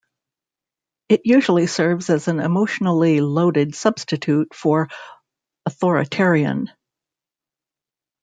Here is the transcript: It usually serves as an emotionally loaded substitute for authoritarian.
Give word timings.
It 1.09 1.21
usually 1.27 1.67
serves 1.67 2.09
as 2.09 2.27
an 2.27 2.39
emotionally 2.39 3.21
loaded 3.21 3.75
substitute 3.75 4.51
for 4.51 4.89
authoritarian. 5.67 6.71